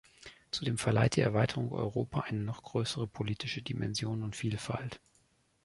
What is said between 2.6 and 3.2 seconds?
größere